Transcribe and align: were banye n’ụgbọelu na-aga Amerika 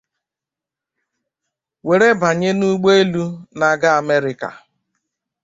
were 1.87 2.07
banye 2.21 2.49
n’ụgbọelu 2.59 3.23
na-aga 3.57 3.89
Amerika 4.01 4.49